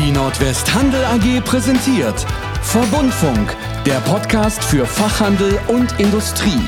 [0.00, 2.18] Die Nordwest Handel AG präsentiert
[2.62, 3.54] Verbundfunk,
[3.84, 6.64] der Podcast für Fachhandel und Industrie.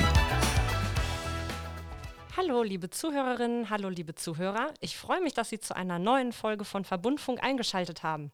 [2.37, 4.75] Hallo liebe Zuhörerinnen, hallo liebe Zuhörer.
[4.80, 8.32] Ich freue mich, dass Sie zu einer neuen Folge von Verbundfunk eingeschaltet haben.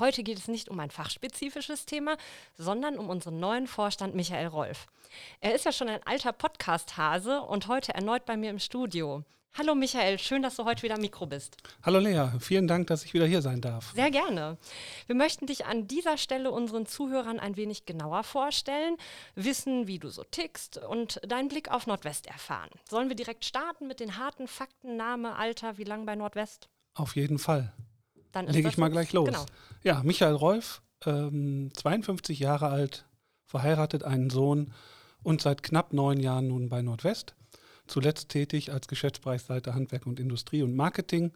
[0.00, 2.16] Heute geht es nicht um ein fachspezifisches Thema,
[2.58, 4.88] sondern um unseren neuen Vorstand Michael Rolf.
[5.40, 9.22] Er ist ja schon ein alter Podcast-Hase und heute erneut bei mir im Studio.
[9.58, 11.56] Hallo Michael, schön, dass du heute wieder am Mikro bist.
[11.82, 13.92] Hallo Lea, vielen Dank, dass ich wieder hier sein darf.
[13.94, 14.58] Sehr gerne.
[15.06, 18.98] Wir möchten dich an dieser Stelle unseren Zuhörern ein wenig genauer vorstellen,
[19.34, 22.68] wissen, wie du so tickst und deinen Blick auf Nordwest erfahren.
[22.86, 26.68] Sollen wir direkt starten mit den harten Fakten, Name, Alter, wie lang bei Nordwest?
[26.92, 27.72] Auf jeden Fall.
[28.32, 29.24] Dann lege ich mal gleich los.
[29.24, 29.46] Genau.
[29.82, 33.06] Ja, Michael Rolf, ähm, 52 Jahre alt,
[33.46, 34.74] verheiratet, einen Sohn
[35.22, 37.36] und seit knapp neun Jahren nun bei Nordwest
[37.86, 41.32] zuletzt tätig als Geschäftsbereichsleiter Handwerk und Industrie und Marketing.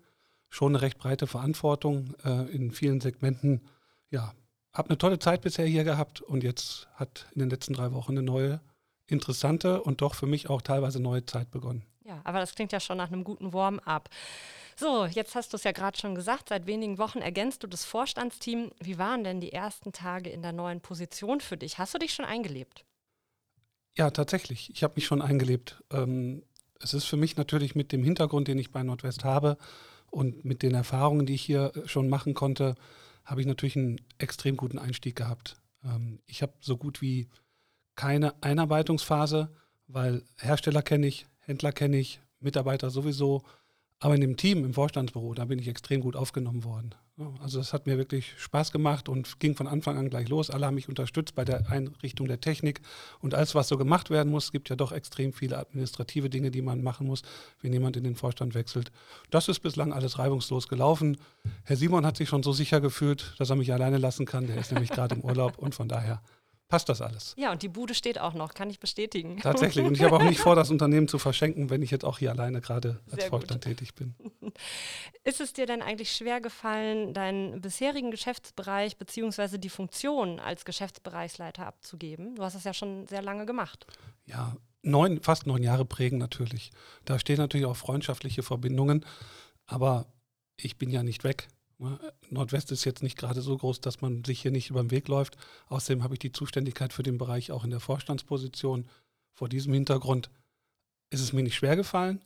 [0.49, 3.63] Schon eine recht breite Verantwortung äh, in vielen Segmenten.
[4.11, 4.35] Ja,
[4.73, 8.13] habe eine tolle Zeit bisher hier gehabt und jetzt hat in den letzten drei Wochen
[8.13, 8.61] eine neue,
[9.07, 11.85] interessante und doch für mich auch teilweise neue Zeit begonnen.
[12.05, 14.09] Ja, aber das klingt ja schon nach einem guten Warm-up.
[14.77, 17.85] So, jetzt hast du es ja gerade schon gesagt, seit wenigen Wochen ergänzt du das
[17.85, 18.73] Vorstandsteam.
[18.81, 21.79] Wie waren denn die ersten Tage in der neuen Position für dich?
[21.79, 22.85] Hast du dich schon eingelebt?
[23.97, 24.71] Ja, tatsächlich.
[24.71, 25.83] Ich habe mich schon eingelebt.
[25.93, 26.43] Ähm,
[26.81, 29.59] es ist für mich natürlich mit dem Hintergrund, den ich bei Nordwest habe
[30.11, 32.75] und mit den Erfahrungen, die ich hier schon machen konnte,
[33.25, 35.57] habe ich natürlich einen extrem guten Einstieg gehabt.
[35.85, 37.29] Ähm, ich habe so gut wie
[37.97, 39.51] keine Einarbeitungsphase,
[39.87, 43.43] weil Hersteller kenne ich, Händler kenne ich, Mitarbeiter sowieso.
[44.03, 46.95] Aber in dem Team, im Vorstandsbüro, da bin ich extrem gut aufgenommen worden.
[47.43, 50.49] Also das hat mir wirklich Spaß gemacht und ging von Anfang an gleich los.
[50.49, 52.81] Alle haben mich unterstützt bei der Einrichtung der Technik
[53.21, 54.53] und alles, was so gemacht werden muss.
[54.53, 57.21] Gibt ja doch extrem viele administrative Dinge, die man machen muss,
[57.61, 58.91] wenn jemand in den Vorstand wechselt.
[59.31, 61.19] Das ist bislang alles reibungslos gelaufen.
[61.65, 64.47] Herr Simon hat sich schon so sicher gefühlt, dass er mich alleine lassen kann.
[64.47, 66.23] Der ist nämlich gerade im Urlaub und von daher
[66.71, 67.35] passt das alles.
[67.37, 69.39] Ja, und die Bude steht auch noch, kann ich bestätigen.
[69.39, 69.85] Tatsächlich.
[69.85, 72.31] Und ich habe auch nicht vor, das Unternehmen zu verschenken, wenn ich jetzt auch hier
[72.31, 74.15] alleine gerade als Vorstand tätig bin.
[75.25, 79.59] Ist es dir denn eigentlich schwer gefallen, deinen bisherigen Geschäftsbereich bzw.
[79.59, 82.37] die Funktion als Geschäftsbereichsleiter abzugeben?
[82.37, 83.85] Du hast es ja schon sehr lange gemacht.
[84.25, 86.71] Ja, neun, fast neun Jahre prägen natürlich.
[87.05, 89.05] Da stehen natürlich auch freundschaftliche Verbindungen.
[89.67, 90.07] Aber
[90.57, 91.49] ich bin ja nicht weg.
[91.81, 91.99] Ne,
[92.29, 95.09] Nordwest ist jetzt nicht gerade so groß, dass man sich hier nicht über den Weg
[95.09, 95.39] läuft.
[95.69, 98.87] Außerdem habe ich die Zuständigkeit für den Bereich auch in der Vorstandsposition.
[99.33, 100.31] Vor diesem Hintergrund
[101.09, 102.21] ist es mir nicht schwer gefallen.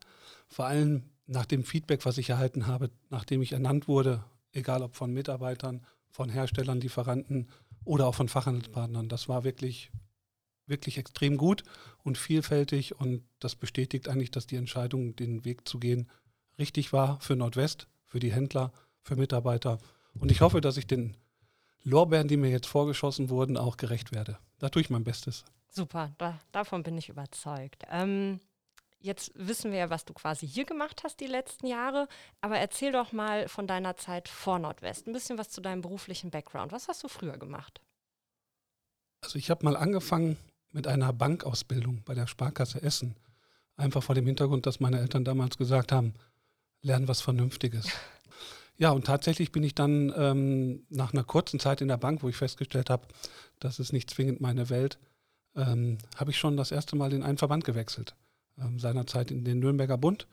[0.49, 4.97] Vor allem nach dem Feedback, was ich erhalten habe, nachdem ich ernannt wurde, egal ob
[4.97, 7.49] von Mitarbeitern, von Herstellern, Lieferanten
[7.85, 9.09] oder auch von Fachhandelspartnern.
[9.09, 9.93] Das war wirklich,
[10.67, 11.63] wirklich extrem gut
[12.03, 16.11] und vielfältig und das bestätigt eigentlich, dass die Entscheidung, den Weg zu gehen,
[16.59, 18.73] richtig war für Nordwest, für die Händler
[19.05, 19.79] für Mitarbeiter.
[20.19, 21.17] Und ich hoffe, dass ich den
[21.85, 24.39] Lorbeeren, die mir jetzt vorgeschossen wurden, auch gerecht werde.
[24.59, 25.45] Da tue ich mein Bestes.
[25.69, 27.85] Super, da, davon bin ich überzeugt.
[27.91, 28.41] Ähm,
[29.01, 32.09] jetzt wissen wir ja, was du quasi hier gemacht hast die letzten Jahre,
[32.41, 36.31] aber erzähl doch mal von deiner Zeit vor Nordwest, ein bisschen was zu deinem beruflichen
[36.31, 36.73] Background.
[36.73, 37.83] Was hast du früher gemacht?
[39.21, 40.39] Also ich habe mal angefangen
[40.71, 43.17] mit einer Bankausbildung bei der Sparkasse Essen.
[43.77, 46.15] Einfach vor dem Hintergrund, dass meine Eltern damals gesagt haben,
[46.83, 47.89] lern was Vernünftiges.
[48.77, 52.29] Ja, und tatsächlich bin ich dann ähm, nach einer kurzen Zeit in der Bank, wo
[52.29, 53.07] ich festgestellt habe,
[53.61, 54.99] das ist nicht zwingend meine Welt,
[55.55, 58.17] ähm, habe ich schon das erste Mal in einen Verband gewechselt.
[58.59, 60.27] Ähm, seinerzeit in den Nürnberger Bund.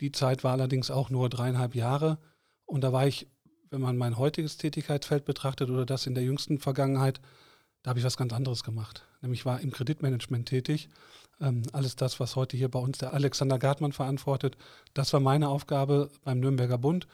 [0.00, 2.18] Die Zeit war allerdings auch nur dreieinhalb Jahre.
[2.66, 3.28] Und da war ich,
[3.70, 7.20] wenn man mein heutiges Tätigkeitsfeld betrachtet oder das in der jüngsten Vergangenheit,
[7.82, 9.06] da habe ich was ganz anderes gemacht.
[9.22, 10.88] Nämlich war im Kreditmanagement tätig.
[11.40, 14.56] Ähm, alles das, was heute hier bei uns der Alexander Gartmann verantwortet,
[14.94, 17.06] das war meine Aufgabe beim Nürnberger Bund.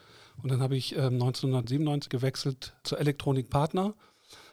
[0.43, 3.95] Und dann habe ich äh, 1997 gewechselt zur Elektronikpartner,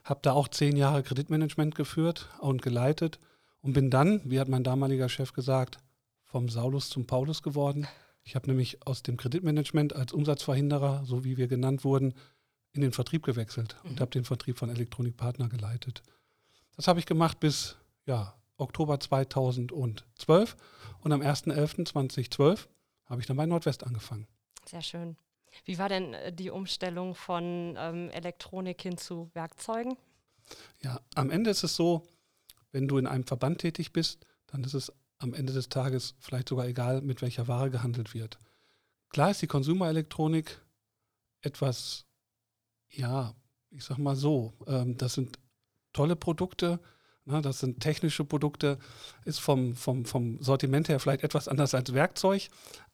[0.03, 3.19] habe da auch zehn Jahre Kreditmanagement geführt und geleitet
[3.61, 5.77] und bin dann, wie hat mein damaliger Chef gesagt,
[6.25, 7.87] vom Saulus zum Paulus geworden.
[8.23, 12.13] Ich habe nämlich aus dem Kreditmanagement als Umsatzverhinderer, so wie wir genannt wurden,
[12.71, 13.91] in den Vertrieb gewechselt mhm.
[13.91, 16.03] und habe den Vertrieb von Elektronikpartner geleitet.
[16.75, 17.75] Das habe ich gemacht bis
[18.05, 20.55] ja, Oktober 2012
[21.01, 22.67] und am 1.11.2012
[23.05, 24.27] habe ich dann bei Nordwest angefangen.
[24.65, 25.17] Sehr schön.
[25.65, 29.95] Wie war denn äh, die Umstellung von ähm, Elektronik hin zu Werkzeugen?
[30.81, 32.03] Ja, am Ende ist es so,
[32.71, 36.49] wenn du in einem Verband tätig bist, dann ist es am Ende des Tages vielleicht
[36.49, 38.39] sogar egal, mit welcher Ware gehandelt wird.
[39.09, 40.61] Klar ist die Konsumerelektronik
[41.41, 42.05] etwas,
[42.89, 43.35] ja,
[43.69, 45.39] ich sag mal so, ähm, das sind
[45.93, 46.79] tolle Produkte,
[47.25, 48.79] na, das sind technische Produkte,
[49.25, 52.47] ist vom, vom, vom Sortiment her vielleicht etwas anders als Werkzeug,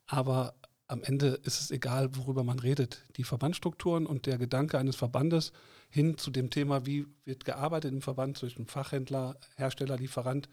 [0.07, 0.55] aber
[0.87, 3.03] am Ende ist es egal, worüber man redet.
[3.17, 5.51] Die Verbandsstrukturen und der Gedanke eines Verbandes
[5.89, 10.49] hin zu dem Thema, wie wird gearbeitet im Verband zwischen Fachhändler, Hersteller, Lieferant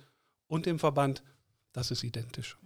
[0.46, 1.22] und dem Verband,
[1.72, 2.56] das ist identisch.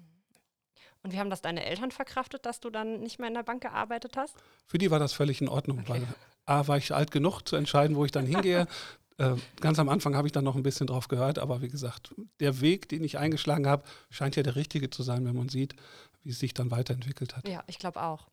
[1.03, 3.63] Und wie haben das deine Eltern verkraftet, dass du dann nicht mehr in der Bank
[3.63, 4.35] gearbeitet hast?
[4.67, 5.89] Für die war das völlig in Ordnung, okay.
[5.89, 6.07] weil
[6.47, 8.67] A, war ich alt genug zu entscheiden, wo ich dann hingehe.
[9.19, 12.15] äh, ganz am Anfang habe ich dann noch ein bisschen drauf gehört, aber wie gesagt,
[12.41, 15.77] der Weg, den ich eingeschlagen habe, scheint ja der richtige zu sein, wenn man sieht,
[16.27, 17.47] wie es sich dann weiterentwickelt hat.
[17.47, 18.27] Ja, ich glaube auch.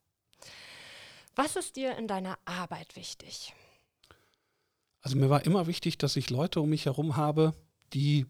[1.35, 3.53] Was ist dir in deiner Arbeit wichtig?
[5.01, 7.53] Also mir war immer wichtig, dass ich Leute um mich herum habe,
[7.93, 8.25] die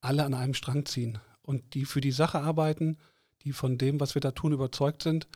[0.00, 2.98] alle an einem Strang ziehen und die für die Sache arbeiten,
[3.42, 5.28] die von dem, was wir da tun, überzeugt sind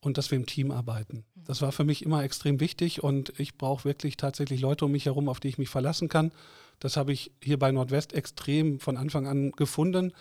[0.00, 1.24] und dass wir im Team arbeiten.
[1.36, 5.04] Das war für mich immer extrem wichtig und ich brauche wirklich tatsächlich Leute um mich
[5.04, 6.32] herum, auf die ich mich verlassen kann.
[6.80, 10.12] Das habe ich hier bei Nordwest extrem von Anfang an gefunden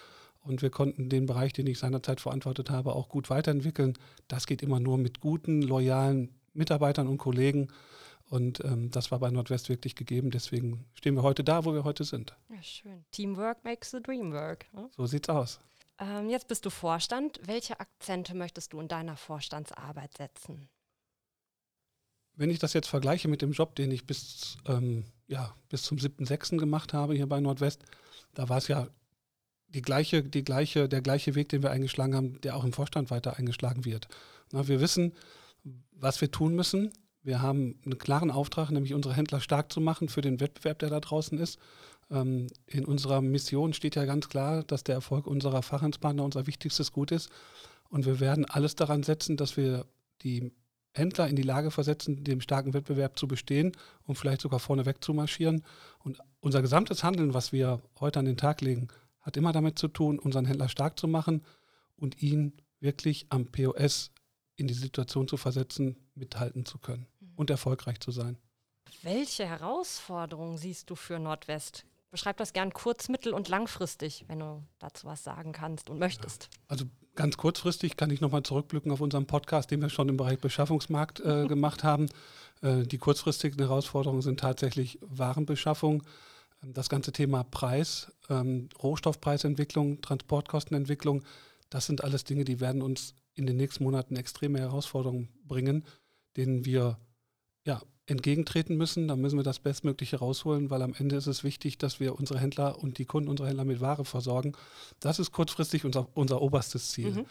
[0.46, 3.98] und wir konnten den Bereich, den ich seinerzeit verantwortet habe, auch gut weiterentwickeln.
[4.28, 7.70] Das geht immer nur mit guten, loyalen Mitarbeitern und Kollegen.
[8.30, 10.32] Und ähm, das war bei Nordwest wirklich gegeben.
[10.32, 12.36] Deswegen stehen wir heute da, wo wir heute sind.
[12.50, 13.06] Ja, schön.
[13.12, 14.72] Teamwork makes the dream work.
[14.74, 14.90] Ne?
[14.96, 15.60] So sieht's aus.
[16.00, 17.40] Ähm, jetzt bist du Vorstand.
[17.44, 20.70] Welche Akzente möchtest du in deiner Vorstandsarbeit setzen?
[22.36, 25.98] Wenn ich das jetzt vergleiche mit dem Job, den ich bis, ähm, ja, bis zum
[25.98, 26.58] 7.6.
[26.58, 27.84] gemacht habe hier bei Nordwest,
[28.34, 28.88] da war es ja
[29.76, 33.12] die gleiche, die gleiche, der gleiche Weg, den wir eingeschlagen haben, der auch im Vorstand
[33.12, 34.08] weiter eingeschlagen wird.
[34.54, 35.12] Na, wir wissen,
[35.92, 36.94] was wir tun müssen.
[37.24, 40.90] Wir haben einen klaren Auftrag, nämlich unsere Händler stark zu machen für den Wettbewerb, der
[40.90, 41.60] da draußen ist.
[42.10, 46.94] Ähm, in unserer Mission steht ja ganz klar, dass der Erfolg unserer Fachhandspartner unser wichtigstes
[46.94, 47.30] Gut ist.
[47.90, 49.86] Und wir werden alles daran setzen, dass wir
[50.22, 50.54] die
[50.94, 53.74] Händler in die Lage versetzen, dem starken Wettbewerb zu bestehen
[54.04, 55.66] und vielleicht sogar vorneweg zu marschieren.
[56.00, 58.88] Und unser gesamtes Handeln, was wir heute an den Tag legen,
[59.26, 61.44] hat immer damit zu tun, unseren Händler stark zu machen
[61.98, 64.12] und ihn wirklich am POS
[64.56, 67.32] in die Situation zu versetzen, mithalten zu können mhm.
[67.36, 68.38] und erfolgreich zu sein.
[69.02, 71.86] Welche Herausforderungen siehst du für Nordwest?
[72.12, 76.44] Beschreib das gern kurz-, mittel- und langfristig, wenn du dazu was sagen kannst und möchtest.
[76.44, 76.86] Ja, also
[77.16, 81.20] ganz kurzfristig kann ich nochmal zurückblicken auf unseren Podcast, den wir schon im Bereich Beschaffungsmarkt
[81.22, 82.08] äh, gemacht haben.
[82.62, 86.04] Äh, die kurzfristigen Herausforderungen sind tatsächlich Warenbeschaffung,
[86.74, 91.24] das ganze Thema Preis, ähm, Rohstoffpreisentwicklung, Transportkostenentwicklung,
[91.70, 95.84] das sind alles Dinge, die werden uns in den nächsten Monaten extreme Herausforderungen bringen,
[96.38, 96.98] denen wir
[97.66, 99.08] ja, entgegentreten müssen.
[99.08, 102.40] Da müssen wir das Bestmögliche rausholen, weil am Ende ist es wichtig, dass wir unsere
[102.40, 104.54] Händler und die Kunden unserer Händler mit Ware versorgen.
[105.00, 107.12] Das ist kurzfristig unser, unser oberstes Ziel.
[107.12, 107.26] Mhm.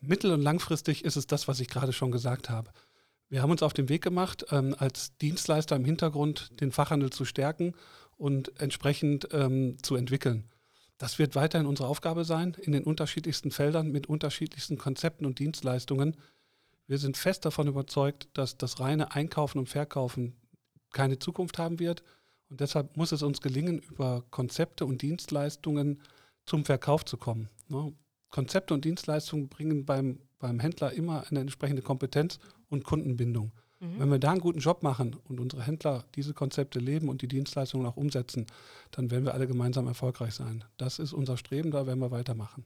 [0.00, 2.70] Mittel- und langfristig ist es das, was ich gerade schon gesagt habe.
[3.28, 7.24] Wir haben uns auf den Weg gemacht, ähm, als Dienstleister im Hintergrund den Fachhandel zu
[7.24, 7.74] stärken
[8.16, 10.48] und entsprechend ähm, zu entwickeln.
[10.98, 16.16] Das wird weiterhin unsere Aufgabe sein, in den unterschiedlichsten Feldern mit unterschiedlichsten Konzepten und Dienstleistungen.
[16.86, 20.36] Wir sind fest davon überzeugt, dass das reine Einkaufen und Verkaufen
[20.92, 22.02] keine Zukunft haben wird.
[22.48, 26.00] Und deshalb muss es uns gelingen, über Konzepte und Dienstleistungen
[26.46, 27.50] zum Verkauf zu kommen.
[27.68, 27.92] Ne?
[28.30, 32.38] Konzepte und Dienstleistungen bringen beim, beim Händler immer eine entsprechende Kompetenz
[32.68, 33.52] und Kundenbindung.
[33.80, 34.00] Mhm.
[34.00, 37.28] Wenn wir da einen guten Job machen und unsere Händler diese Konzepte leben und die
[37.28, 38.46] Dienstleistungen auch umsetzen,
[38.90, 40.64] dann werden wir alle gemeinsam erfolgreich sein.
[40.78, 42.64] Das ist unser Streben, da werden wir weitermachen.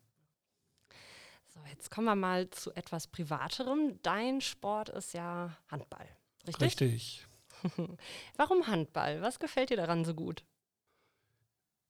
[1.48, 3.98] So, jetzt kommen wir mal zu etwas Privaterem.
[4.02, 6.06] Dein Sport ist ja Handball,
[6.46, 6.62] richtig?
[6.62, 7.26] Richtig.
[8.36, 9.20] Warum Handball?
[9.20, 10.44] Was gefällt dir daran so gut?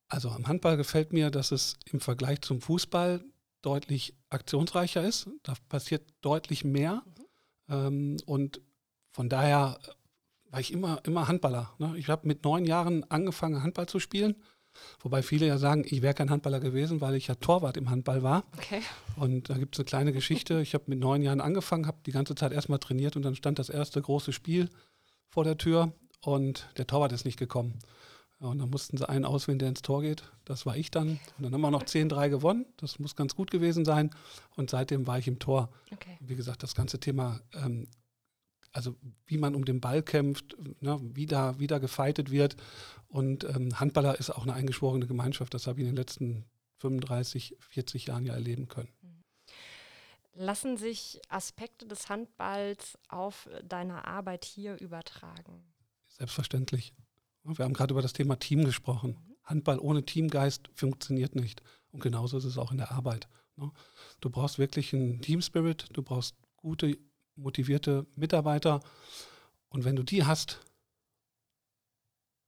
[0.09, 3.25] Also am Handball gefällt mir, dass es im Vergleich zum Fußball
[3.63, 5.29] deutlich aktionsreicher ist.
[5.43, 7.03] Da passiert deutlich mehr.
[7.05, 7.27] Mhm.
[7.69, 8.61] Ähm, und
[9.11, 11.73] von daher äh, war ich immer, immer Handballer.
[11.79, 11.95] Ne?
[11.97, 14.37] Ich habe mit neun Jahren angefangen, Handball zu spielen.
[15.01, 18.23] Wobei viele ja sagen, ich wäre kein Handballer gewesen, weil ich ja Torwart im Handball
[18.23, 18.45] war.
[18.57, 18.83] Okay.
[19.17, 20.61] Und da gibt es eine kleine Geschichte.
[20.61, 23.59] Ich habe mit neun Jahren angefangen, habe die ganze Zeit erstmal trainiert und dann stand
[23.59, 24.69] das erste große Spiel
[25.29, 27.79] vor der Tür und der Torwart ist nicht gekommen.
[28.39, 30.23] Und dann mussten sie einen auswählen, der ins Tor geht.
[30.47, 31.21] Das war ich dann.
[31.37, 32.65] Und dann haben wir noch 10-3 gewonnen.
[32.79, 34.11] Das muss ganz gut gewesen sein.
[34.57, 35.69] Und seitdem war ich im Tor.
[35.93, 36.17] Okay.
[36.21, 37.87] Wie gesagt, das ganze Thema ähm,
[38.73, 38.97] also
[39.27, 42.57] wie man um den Ball kämpft, ne, wie, da, wie da gefeitet wird.
[43.09, 45.55] Und ähm, Handballer ist auch eine eingeschworene Gemeinschaft.
[45.55, 46.45] Das habe ich in den letzten
[46.79, 48.89] 35, 40 Jahren ja erleben können.
[50.35, 55.65] Lassen sich Aspekte des Handballs auf deine Arbeit hier übertragen?
[56.09, 56.95] Selbstverständlich.
[57.43, 59.11] Wir haben gerade über das Thema Team gesprochen.
[59.11, 59.37] Mhm.
[59.45, 61.63] Handball ohne Teamgeist funktioniert nicht.
[61.91, 63.29] Und genauso ist es auch in der Arbeit.
[63.57, 63.73] Ne.
[64.21, 66.97] Du brauchst wirklich einen Team Spirit, du brauchst gute
[67.41, 68.81] motivierte Mitarbeiter.
[69.69, 70.61] Und wenn du die hast,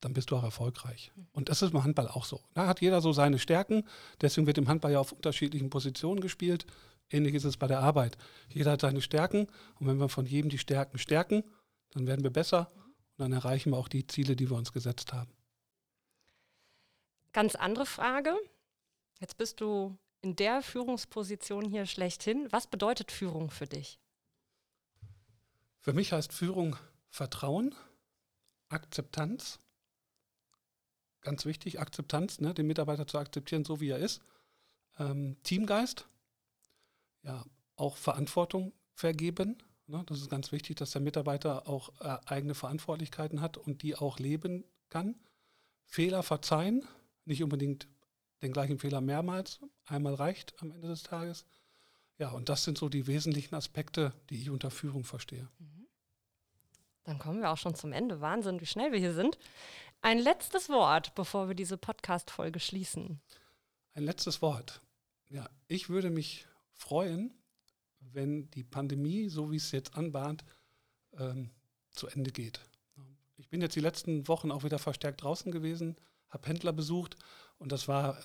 [0.03, 1.13] dann bist du auch erfolgreich.
[1.15, 1.27] Mhm.
[1.33, 2.41] Und das ist im Handball auch so.
[2.55, 3.85] Da hat jeder so seine Stärken.
[4.21, 6.67] Deswegen wird im Handball ja auf unterschiedlichen Positionen gespielt.
[7.11, 8.17] Ähnlich ist es bei der Arbeit.
[8.49, 9.47] Jeder hat seine Stärken
[9.79, 11.45] und wenn wir von jedem die Stärken stärken,
[11.91, 15.13] dann werden wir besser und dann erreichen wir auch die Ziele, die wir uns gesetzt
[15.13, 15.31] haben.
[17.33, 18.35] Ganz andere Frage.
[19.21, 22.49] Jetzt bist du in der Führungsposition hier schlechthin.
[22.51, 24.02] Was bedeutet Führung für dich?
[25.83, 26.77] Für mich heißt Führung
[27.11, 27.75] Vertrauen,
[28.69, 29.59] Akzeptanz.
[31.23, 34.23] Ganz wichtig, Akzeptanz, ne, den Mitarbeiter zu akzeptieren, so wie er ist.
[34.99, 36.07] Ähm, Teamgeist,
[37.23, 39.59] ja, auch Verantwortung vergeben.
[39.89, 43.97] Ne, das ist ganz wichtig, dass der Mitarbeiter auch äh, eigene Verantwortlichkeiten hat und die
[43.97, 45.17] auch leben kann.
[45.85, 46.87] Fehler verzeihen,
[47.25, 47.89] nicht unbedingt
[48.41, 51.45] den gleichen Fehler mehrmals, einmal reicht am Ende des Tages.
[52.23, 55.49] Ja, und das sind so die wesentlichen Aspekte, die ich unter Führung verstehe.
[55.59, 55.89] Mhm.
[57.03, 58.21] Dann kommen wir auch schon zum Ende.
[58.21, 59.39] Wahnsinn, wie schnell wir hier sind.
[60.03, 63.21] Ein letztes Wort, bevor wir diese Podcast-Folge schließen.
[63.95, 64.83] Ein letztes Wort.
[65.31, 67.35] Ja, ich würde mich freuen,
[67.99, 70.45] wenn die Pandemie, so wie es jetzt anbahnt,
[71.19, 71.51] ähm,
[71.91, 72.61] zu Ende geht.
[73.37, 75.97] Ich bin jetzt die letzten Wochen auch wieder verstärkt draußen gewesen,
[76.29, 77.17] habe Händler besucht
[77.59, 78.23] und das war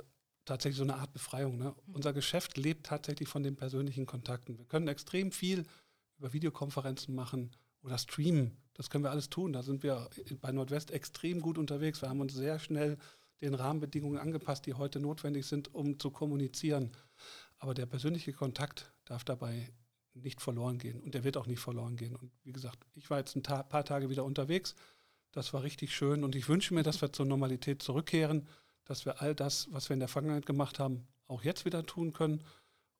[0.47, 1.57] tatsächlich so eine Art Befreiung.
[1.57, 1.75] Ne?
[1.85, 1.95] Mhm.
[1.95, 4.57] Unser Geschäft lebt tatsächlich von den persönlichen Kontakten.
[4.57, 5.65] Wir können extrem viel
[6.17, 7.51] über Videokonferenzen machen
[7.81, 8.57] oder streamen.
[8.73, 9.53] Das können wir alles tun.
[9.53, 10.09] Da sind wir
[10.41, 12.01] bei Nordwest extrem gut unterwegs.
[12.01, 12.97] Wir haben uns sehr schnell
[13.41, 16.91] den Rahmenbedingungen angepasst, die heute notwendig sind, um zu kommunizieren.
[17.59, 19.71] Aber der persönliche Kontakt darf dabei
[20.13, 22.15] nicht verloren gehen und der wird auch nicht verloren gehen.
[22.15, 24.73] Und wie gesagt, ich war jetzt ein paar Tage wieder unterwegs.
[25.31, 28.47] Das war richtig schön und ich wünsche mir, dass wir zur Normalität zurückkehren,
[28.87, 32.13] dass wir all das, was wir in der Vergangenheit gemacht haben, auch jetzt wieder tun
[32.13, 32.43] können.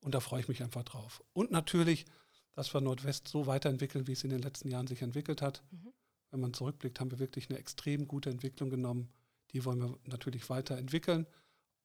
[0.01, 1.23] Und da freue ich mich einfach drauf.
[1.33, 2.05] Und natürlich,
[2.51, 5.63] dass wir Nordwest so weiterentwickeln, wie es in den letzten Jahren sich entwickelt hat.
[5.71, 5.93] Mhm.
[6.31, 9.09] Wenn man zurückblickt, haben wir wirklich eine extrem gute Entwicklung genommen.
[9.51, 11.25] Die wollen wir natürlich weiterentwickeln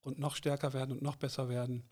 [0.01, 1.85] und noch stärker werden und noch besser werden.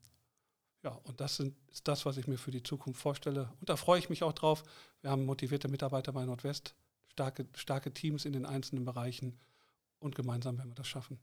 [0.83, 3.52] Ja, und das sind, ist das, was ich mir für die Zukunft vorstelle.
[3.61, 4.64] Und da freue ich mich auch drauf.
[5.02, 6.75] Wir haben motivierte Mitarbeiter bei Nordwest,
[7.07, 9.38] starke, starke Teams in den einzelnen Bereichen
[9.99, 11.21] und gemeinsam werden wir das schaffen.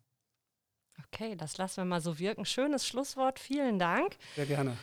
[1.06, 2.46] Okay, das lassen wir mal so wirken.
[2.46, 3.40] Schönes Schlusswort.
[3.40, 4.18] Vielen Dank.
[4.36, 4.78] Sehr gerne.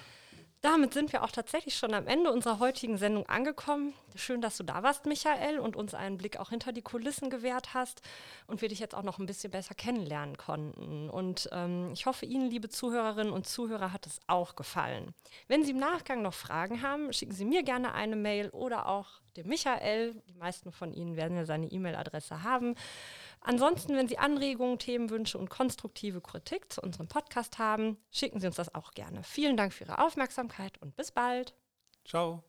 [0.65, 3.93] Damit sind wir auch tatsächlich schon am Ende unserer heutigen Sendung angekommen.
[4.15, 7.75] Schön, dass du da warst, Michael, und uns einen Blick auch hinter die Kulissen gewährt
[7.75, 8.01] hast
[8.47, 11.11] und wir dich jetzt auch noch ein bisschen besser kennenlernen konnten.
[11.11, 15.13] Und ähm, ich hoffe, Ihnen, liebe Zuhörerinnen und Zuhörer, hat es auch gefallen.
[15.49, 19.21] Wenn Sie im Nachgang noch Fragen haben, schicken Sie mir gerne eine Mail oder auch
[19.37, 20.15] dem Michael.
[20.29, 22.75] Die meisten von Ihnen werden ja seine E-Mail-Adresse haben.
[23.45, 28.57] Ansonsten, wenn Sie Anregungen, Themenwünsche und konstruktive Kritik zu unserem Podcast haben, schicken Sie uns
[28.57, 29.23] das auch gerne.
[29.23, 31.55] Vielen Dank für Ihre Aufmerksamkeit und bis bald.
[32.07, 32.43] Ciao.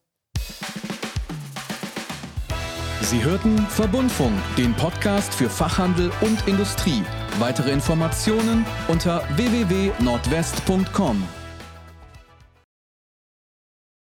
[3.01, 7.03] Sie hörten Verbundfunk, den Podcast für Fachhandel und Industrie.
[7.39, 11.44] Weitere Informationen unter www.nordwest.com.